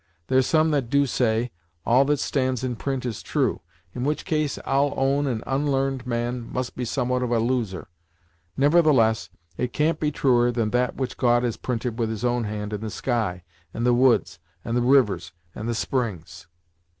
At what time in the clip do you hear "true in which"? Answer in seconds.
3.21-4.25